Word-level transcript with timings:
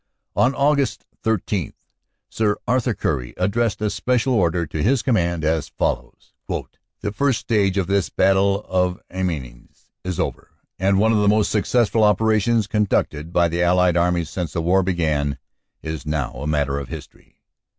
On. 0.35 0.53
Aug. 0.53 0.97
13 1.21 1.73
Sir 2.27 2.55
Arthur 2.67 2.95
Currie 2.95 3.35
addressed 3.37 3.79
a 3.83 3.91
special 3.91 4.33
order 4.33 4.65
to 4.65 4.81
his 4.81 5.03
Command, 5.03 5.43
as 5.43 5.67
follows: 5.69 6.33
"The 6.47 7.11
first 7.11 7.37
stage 7.41 7.77
of 7.77 7.85
this 7.85 8.09
Battle 8.09 8.61
of 8.67 8.99
Amiens 9.11 9.91
is 10.03 10.19
over, 10.19 10.49
and 10.79 10.97
one 10.97 11.11
of 11.11 11.19
the 11.19 11.27
most 11.27 11.51
successful 11.51 12.03
operations 12.03 12.65
conducted 12.65 13.31
by 13.31 13.47
the 13.47 13.61
Allied 13.61 13.95
Armies 13.95 14.31
since 14.31 14.53
the 14.53 14.61
war 14.63 14.81
began 14.81 15.37
is 15.83 16.03
now 16.03 16.33
a 16.33 16.47
matter 16.47 16.79
of 16.79 16.87
history. 16.87 17.37